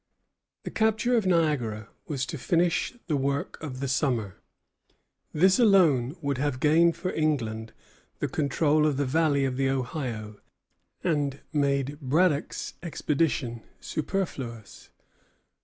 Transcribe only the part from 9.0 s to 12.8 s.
valley of the Ohio, and made Braddock's